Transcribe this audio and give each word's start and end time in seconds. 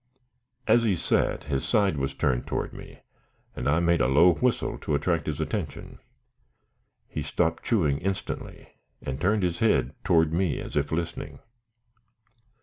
As 0.65 0.81
he 0.81 0.95
sat, 0.95 1.43
his 1.43 1.63
side 1.63 1.95
was 1.95 2.15
turned 2.15 2.47
toward 2.47 2.73
me, 2.73 3.01
and 3.55 3.69
I 3.69 3.79
made 3.79 4.01
a 4.01 4.07
low 4.07 4.33
whistle 4.33 4.79
to 4.79 4.95
attract 4.95 5.27
his 5.27 5.39
attention. 5.39 5.99
He 7.07 7.21
stopped 7.21 7.61
chewing 7.65 7.99
instantly, 7.99 8.69
and 9.03 9.21
turned 9.21 9.43
his 9.43 9.59
head 9.59 9.93
toward 10.03 10.33
me 10.33 10.59
as 10.59 10.75
if 10.75 10.91
listening. 10.91 11.37